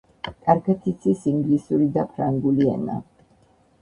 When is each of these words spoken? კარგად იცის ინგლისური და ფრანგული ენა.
კარგად 0.45 0.87
იცის 0.93 1.21
ინგლისური 1.33 1.91
და 1.99 2.07
ფრანგული 2.15 2.71
ენა. 2.77 2.97